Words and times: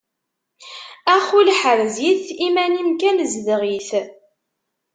Ax 1.15 1.27
ul 1.39 1.49
ḥrez-it 1.59 2.23
iman-im 2.47 2.89
kan 3.01 3.17
zdeɣ-it. 3.33 3.89